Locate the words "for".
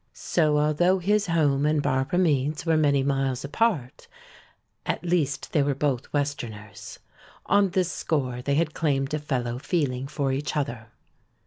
10.07-10.31